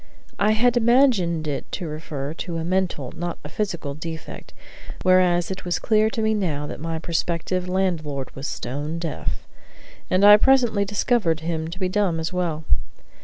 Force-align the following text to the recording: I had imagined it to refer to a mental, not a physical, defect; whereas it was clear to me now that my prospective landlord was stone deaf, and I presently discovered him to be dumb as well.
I 0.39 0.53
had 0.53 0.77
imagined 0.77 1.47
it 1.47 1.71
to 1.73 1.87
refer 1.87 2.33
to 2.33 2.57
a 2.57 2.63
mental, 2.63 3.11
not 3.15 3.37
a 3.43 3.49
physical, 3.49 3.93
defect; 3.93 4.51
whereas 5.03 5.51
it 5.51 5.63
was 5.63 5.77
clear 5.77 6.09
to 6.09 6.23
me 6.23 6.33
now 6.33 6.65
that 6.65 6.79
my 6.79 6.97
prospective 6.97 7.69
landlord 7.69 8.35
was 8.35 8.47
stone 8.47 8.97
deaf, 8.97 9.45
and 10.09 10.25
I 10.25 10.37
presently 10.37 10.85
discovered 10.85 11.41
him 11.41 11.67
to 11.67 11.77
be 11.77 11.87
dumb 11.87 12.19
as 12.19 12.33
well. 12.33 12.63